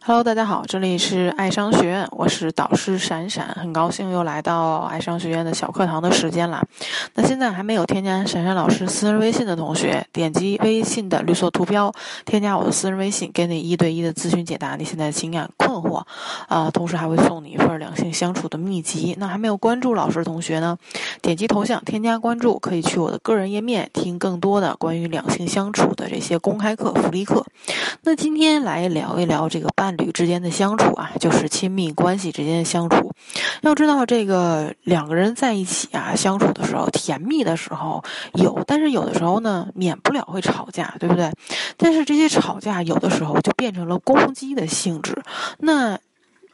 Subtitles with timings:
[0.00, 6.64] Hello，大家好，这里是爱商学院，我是导师闪闪，很高兴又来到爱商学院的小课堂的时间了。
[7.14, 11.92] 那现在还没有添加闪闪老师私人微信的同学，点击微信的绿色图标，
[12.24, 16.02] 添加我的私人微信，给你一对一的咨询解答你现在的情感困惑
[16.48, 19.14] 啊，同时还会送你一份两性相处的秘籍。
[19.18, 20.78] 那还没有关注老师的同学呢，
[21.20, 27.44] 点击头像添加关注，可以去我的个人页面听更多的关于两性相处的这些公开课、福利课。
[28.04, 33.12] 那今天来聊一聊这个伴侣之间的相处啊，就是亲密关系之间的相处。
[33.60, 41.30] 要知道，这个两个人在一起啊，相处的时候，甜蜜的时候有，但是有的时候呢，免不了会吵架，对不对？
[41.76, 45.22] 但是这些吵架有的时候就变成了攻击的性质。
[45.58, 45.98] 那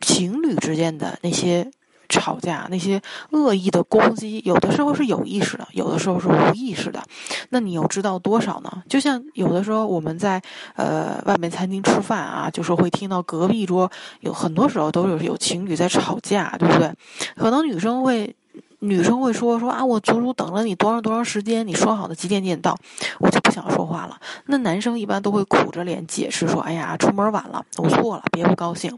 [0.00, 1.70] 情侣之间的那些。
[2.08, 7.02] 吵架那些恶意的攻击，有的时候是有意识的，有的时候是无意识的。
[7.50, 8.82] 那你又知道多少呢？
[8.88, 10.42] 就像有的时候我们在
[10.76, 13.90] 呃外面餐厅吃饭啊，就是会听到隔壁桌
[14.20, 16.92] 有很多时候都有有情侣在吵架，对不对？
[17.36, 18.34] 可能女生会。
[18.80, 22.76] 女生会说说啊，我足足等了你多长多长时间，你说好的几点点到，
[23.18, 24.18] 我就不想说话了。
[24.46, 28.96] 那男生一般都会苦着脸解释说，哎呀，出门晚了，我错了，别不高兴。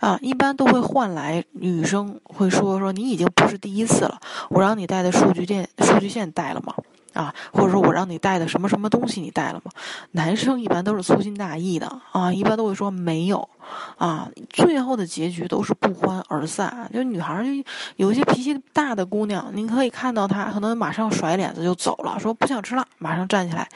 [0.00, 4.18] 啊，一般都会换来女生会说说，你已经不是第一次了，
[4.50, 6.74] 我让你带的数据线数据线带了吗？
[7.12, 9.70] 啊，或者说我让你带的什么什么东西你带了吗？
[10.12, 13.48] 男生一般都是粗心大意的啊，一般都会说没有。
[13.96, 16.90] 啊，最后的结局都是不欢而散。
[16.92, 17.50] 就女孩儿就
[17.96, 23.68] 有一些脾气大的姑娘，您可以看到她可能马上甩脸子就走了，说不想吃了，马上站起来，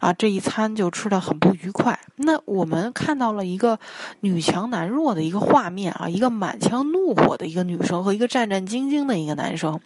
[0.00, 1.98] 啊，这一餐就吃的很不愉快。
[2.16, 3.78] 那我们看到了一个
[4.20, 9.78] 女强男弱的一个画面啊，一个满腔怒火的一个女生和一个战战兢兢的一个男生，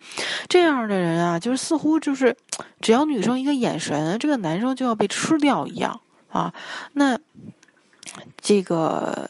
[0.49, 2.37] 这样的人啊，就是似乎就是
[2.81, 6.55] 只要女生一个眼神，这个男生就要被吃掉一样啊。
[6.93, 7.19] 那
[8.41, 9.29] 这个。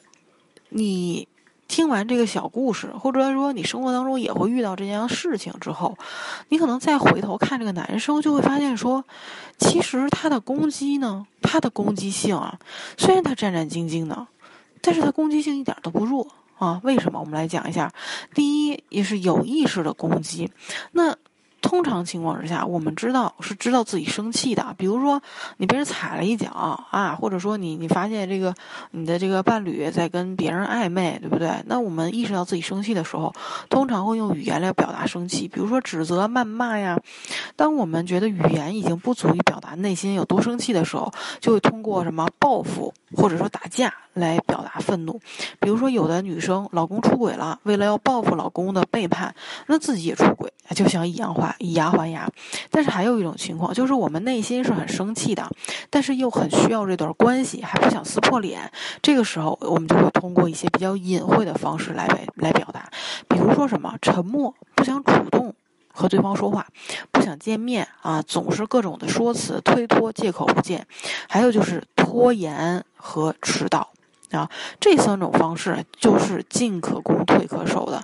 [0.70, 1.28] 你
[1.68, 5.96] 听完这个小故事，或者说你生活当中也会遇到这件事情之后，
[6.48, 9.04] 你可能再回头看这个男生，就会发现说，
[9.58, 12.58] 其实他的攻击呢，他的攻击性啊，
[12.96, 14.26] 虽然他战战兢兢的，
[14.80, 16.26] 但是他攻击性一点都不弱
[16.58, 16.80] 啊。
[16.82, 17.20] 为什么？
[17.20, 17.92] 我们来讲一下。
[18.34, 20.50] 第一，也是有意识的攻击。
[20.92, 21.16] 那。
[21.62, 24.74] 通常情况之下，我们知道是知道自己生气的。
[24.78, 25.20] 比如说，
[25.58, 28.54] 你被人踩了一脚啊，或者说你你发现这个
[28.90, 31.62] 你的这个伴侣在跟别人暧昧，对不对？
[31.66, 33.34] 那我们意识到自己生气的时候，
[33.68, 36.98] 通常会用语言来表达生气，比如说指责、谩骂呀。
[37.56, 45.20] 当我们觉得语言已经不足以表内心有多生气的时候，就会通过什么报复或者说打架来表达愤怒。
[45.60, 49.34] 比如说，有的女生老公出轨了，为了要报复老公的背叛，
[49.66, 52.28] 那自己也出轨，就想以牙还以牙还牙。
[52.70, 55.48] 但是还有一种情况，就是我们内心是很生气的，
[55.88, 58.70] 但是又很需要这段关系，还不想撕破脸。
[59.02, 62.06] 这个时候，我们就会通过一些比较隐晦的方式来
[62.36, 62.90] 来表达，
[63.28, 65.54] 比如说什么沉默，不想主动。
[66.00, 66.66] 和对方说话，
[67.10, 70.86] 不想见面啊，总是各种的说辞推脱，借口不见，
[71.28, 73.90] 还有就是拖延和迟到
[74.30, 74.48] 啊，
[74.80, 78.02] 这三种方式就是进可攻退可守的。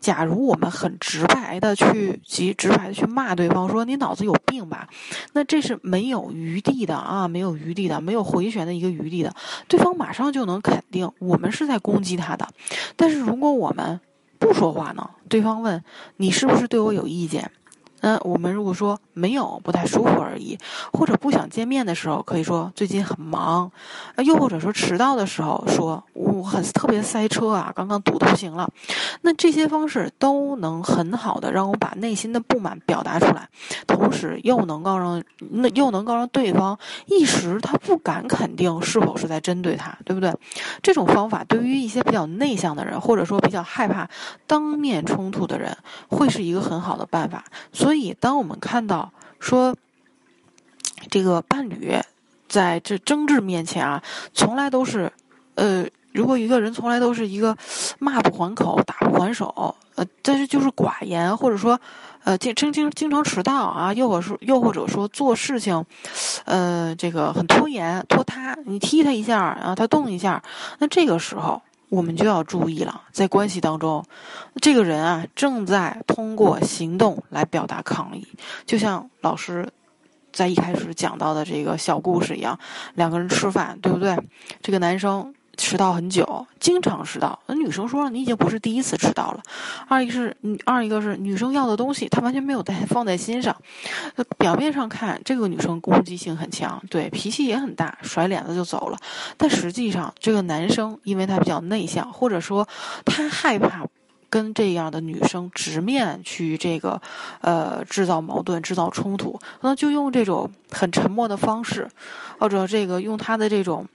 [0.00, 4.88] 假如我们很直白的去及直白的去骂对方，说你脑子有病吧，
[5.34, 9.34] 那这是没有余地的啊，没有余地的，没有回旋的一个余地的，
[9.68, 12.48] 对方马上就能肯定我们是在攻击他的。
[12.96, 14.00] 但是如果我们
[14.44, 15.08] 不说话呢？
[15.28, 15.82] 对方问
[16.18, 17.50] 你是不是对我有意见？
[18.04, 20.58] 那我们如果说没有，不太舒服而已，
[20.92, 23.72] 或者不想见面的时候，可以说最近很忙，
[24.18, 26.04] 又或者说迟到的时候说。
[26.12, 28.68] 我很特别塞车啊，刚刚堵的不行了。
[29.22, 33.48] 那这些方式都能很好的让我把内心的不满表达出来，
[33.86, 40.34] 同时又能够让那又能够让对方一时他不敢肯定是否是在针对他，对不对？
[40.82, 44.08] 这种方法对于一些比较内向的人，或者说比较害怕
[44.46, 45.76] 当面冲突的人，
[46.08, 47.44] 会是一个很好的办法。
[47.72, 49.76] 所以，所以当我们看到说
[51.08, 51.94] 这个伴侣
[52.48, 55.12] 在这争执面前啊，从来都是
[55.54, 55.86] 呃。
[56.12, 57.56] 如果一个人从来都是一个
[57.98, 61.80] 骂不还口、打不还手，呃，但是就是寡言，或者说，
[62.22, 65.84] 呃，经经经经常迟到啊，又或是又或者说做事情，
[66.44, 70.42] 呃，这个很拖延、拖沓，你踢他一下，啊，他动一下，
[70.78, 71.60] 那这个时候
[71.94, 74.04] 我们就要注意了，在关系当中，
[74.60, 78.26] 这个人啊正在通过行动来表达抗议，
[78.66, 79.68] 就像老师
[80.32, 82.58] 在一开始讲到的这个小故事一样，
[82.94, 84.18] 两个人吃饭，对不对？
[84.60, 85.32] 这个男生。
[85.56, 87.38] 迟到很久，经常迟到。
[87.46, 89.42] 那女生说了，你已经不是第一次迟到了。
[89.88, 93.56] 二一个是，二一个是女生要的东西，她完全没有在放在心上。
[94.38, 98.98] 表面上看，这个女生攻击性很强，对脾气也很大，甩脸子就走了。
[99.36, 102.68] 但实际上，这个男生因为他比较内向，或者说
[103.04, 103.86] 他害怕
[104.28, 107.00] 跟这样的女生直面去这个，
[107.40, 111.88] 呃，制造矛盾、制造冲突，那就用这种很沉默的方式，
[112.38, 113.86] 或者这个用他的这种。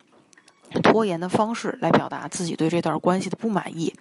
[0.83, 3.93] 拖延的方式来表达自己对这段关系的不满意，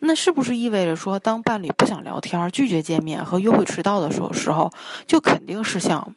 [0.00, 4.70] 那是不是意味着说，当伴侣不想聊天、拒绝见面和约会迟到的时候，时候
[5.06, 6.14] 就肯定是想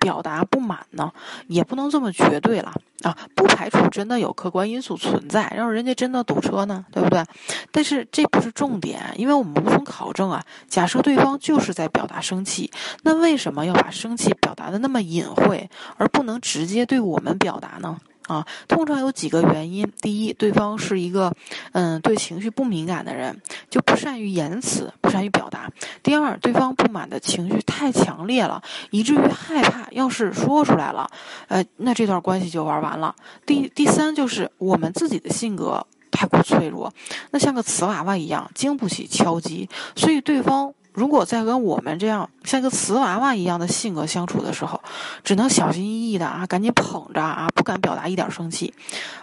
[0.00, 1.12] 表达不满呢？
[1.48, 2.72] 也不能这么绝对了
[3.02, 3.16] 啊！
[3.34, 7.24] 不排除真的有客观因素存在，让人家真的堵车呢，对不对？
[7.72, 10.44] 但是这不是重点，因为我们无从考证啊。
[10.68, 12.70] 假设对方就是在表达生气，
[13.02, 17.98] 那为什么要把生气表达的那么隐晦，而不能直接对我们表达呢？
[18.28, 19.90] 啊，通常有几个原因。
[20.00, 21.34] 第一，对方是一个，
[21.72, 23.36] 嗯，对情绪不敏感的人，
[23.68, 25.68] 就不善于言辞，不善于表达。
[26.02, 31.10] 第二，对方不满的情绪太强烈了，以至于害怕，要是说出来了，
[31.48, 33.16] 呃，那这段关系就玩完了。
[33.44, 36.92] 第第三，就是我们自己的性格太过脆弱，
[37.32, 40.72] 那像个瓷娃娃一样，经不起敲击，所以对方。
[40.98, 44.80] 如果在跟我们这样像个瓷娃娃一样的性格相处的时候，
[45.22, 48.74] 只能小心翼翼的啊，赶紧捧着啊，不敢表达一点生气，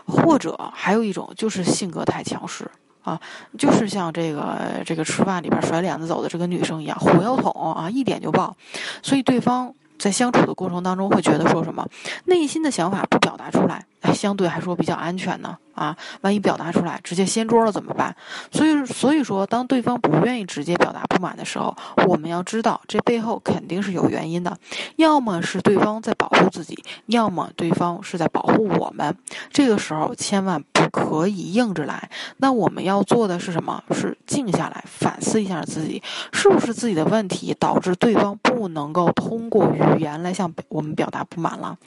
[0.07, 2.71] 或者还有一种就是性格太强势
[3.03, 3.19] 啊，
[3.57, 8.55] 就是像这个这个吃饭里边甩脸子走的这个女生一样，火药桶啊，一点就爆，
[9.03, 11.87] 所以对方在相处的过程当中会觉得说什么，
[12.25, 15.57] 内心的想法不表达出来，哎，相对还说比较安全呢。
[15.75, 18.15] 啊，万一表达出来，直接掀桌了怎么办？
[18.49, 21.75] 所以，所以说，当对方不愿意直接表达不满的时候，
[22.07, 24.57] 我们要知道，这背后肯定是有原因的，
[24.95, 29.13] 要么是对方在保护自己，要么对方是在保护我们。
[29.51, 32.09] 这个时候，千万不可以硬着来。
[32.37, 33.83] 那我们要做的是什么？
[33.91, 36.01] 是静下来，反思一下自己，
[36.31, 41.77] 是不是自己的问题导致对方不能够通过语言来向我们表达不满了？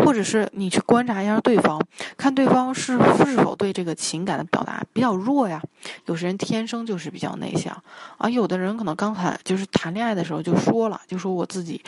[0.00, 1.80] 或者是你去观察一下对方，
[2.16, 2.96] 看对方是。
[3.16, 5.62] 是否对这个情感的表达比较弱呀？
[6.06, 7.76] 有些人天生就是比较内向，
[8.18, 11.82] 啊，有的人可能刚才就是谈恋爱的时候就说了，就说我自己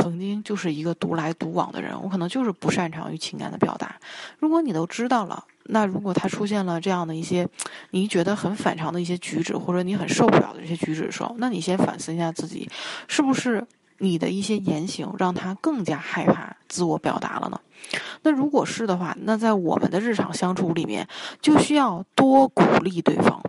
[0.00, 3.96] 曾经就是一个独来独往的人，我可能就是不擅长于情感的表达。
[4.38, 7.46] 如果你都知道了，那如果他出现了这样的一些
[7.90, 12.70] 你觉得很反常的一些举止，或者你很受不了的这些举止的时候，那你先反思一下自己，
[13.06, 13.66] 是不是
[13.98, 17.60] 你的一些言行让他更加害怕自我表达了呢？
[18.22, 21.06] 那如果是的话，那在我们的日常相处里面，
[21.40, 23.42] 就需要多鼓励对方，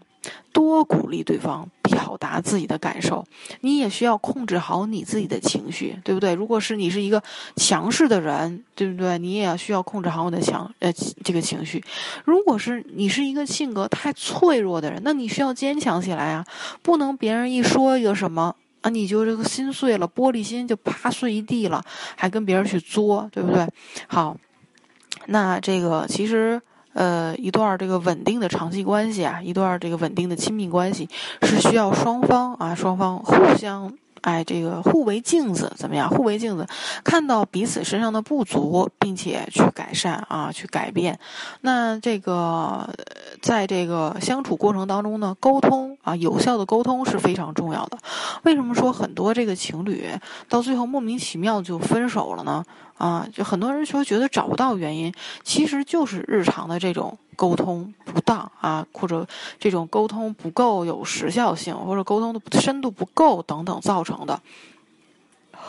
[0.52, 3.26] 多鼓励对方表达自己的感受。
[3.62, 6.34] 你也需要控制好你自己的情绪，对不对？
[6.34, 7.22] 如果是你是一个
[7.56, 9.18] 强势的人，对不对？
[9.18, 10.92] 你也要需要控制好你的强呃
[11.24, 11.84] 这个情绪。
[12.26, 16.46] 如果是你是一个性格太脆弱的人，那你需要坚强起来啊！
[16.82, 18.56] 不能别人一说一个什么。
[18.82, 21.84] 啊，你就这个心碎了，玻璃心就啪碎一地了，
[22.16, 23.68] 还跟别人去作，对不对？
[24.08, 24.38] 好，
[25.26, 26.62] 那这个其实，
[26.94, 31.08] 呃，一段这个稳定的长期关系啊，一段这个稳定的亲密关系，
[31.44, 33.94] 是需要双方啊，双方互相。
[34.22, 36.10] 哎，这个互为镜子怎么样？
[36.10, 36.68] 互为镜子，
[37.06, 41.18] 看到彼此身上的不足，并且去改善啊，去改变。
[41.62, 42.90] 那这个，
[43.42, 47.98] 在这个相处过程当中呢，沟通啊，有效的沟通是非常重要的。
[48.44, 50.06] 为什么说很多这个情侣
[50.50, 52.66] 到最后莫名其妙就分手了呢？
[53.00, 55.12] 啊，就很多人说觉得找不到原因，
[55.44, 57.18] 其实就是日常的这种。
[57.40, 59.26] 沟通不当啊，或者
[59.58, 64.38] 这种沟通不够有时效性，或者沟通的深度不够等等造成的。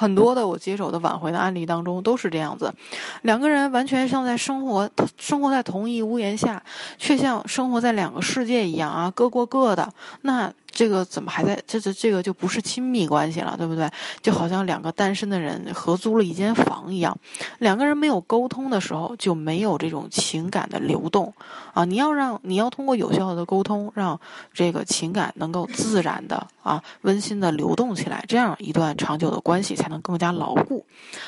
[0.01, 2.73] 很多的我接手的挽回的案例当中都是这样子，
[3.21, 4.89] 两个人完全像在生活
[5.19, 6.63] 生活在同一屋檐下，
[6.97, 9.93] 却像生活在两个世界一样啊，各过各的。
[10.23, 10.51] 那。
[10.73, 11.61] 这个怎么还在？
[11.67, 13.91] 这这这个就不是亲密关系了，对不对？
[14.23, 17.19] 就好像两个单身的人合租了一间房一样，
[17.59, 21.35] 两个人没有沟通的时候，就没有这种情感的流动
[21.75, 21.85] 啊！
[21.85, 24.19] 你要让你要通过有效的沟通，让
[24.55, 30.87] 这个情感能够自然的啊、温馨的流动起来，这样一段长久的关系才能更加牢固。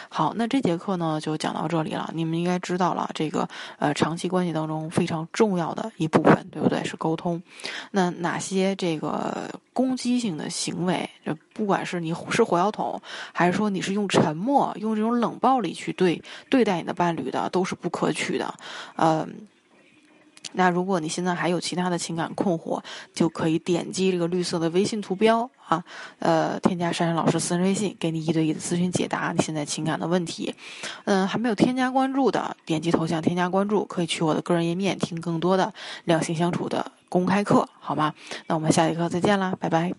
[0.09, 2.11] 好，那这节课呢就讲到这里了。
[2.15, 3.47] 你们应该知道了，这个
[3.79, 6.83] 呃长期关系当中非常重要的一部分，对不对？
[6.85, 7.43] 是沟通。
[7.91, 9.51] 那哪些这个？
[9.75, 13.01] 攻击性的行为，就不管是你是火药桶，
[13.33, 18.55] 还是说你是用沉默、用这种冷暴力去对对待你的伴侣的，都是不可取的。
[18.97, 19.27] 呃，
[20.53, 22.83] 那如果你现在还有其他的情感困惑，
[23.15, 25.83] 就可以点击这个绿色的微信图标啊，
[26.19, 30.55] 呃，添加珊珊老师私人微信，给你一对一的咨询解答你现在情感的问题。
[31.05, 35.73] 嗯，还没有添加关注的，点击头像添加关注，可以去我的个人页面听更多的
[36.05, 38.15] 两性相处的公开课，好吗？
[38.47, 39.93] 那我们下节课再见啦，拜拜。